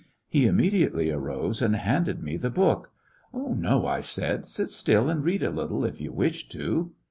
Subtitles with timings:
[0.27, 2.89] He immediately arose and handed me the book.
[3.31, 6.93] "No," I said; "sit still and read a little, if you wish to."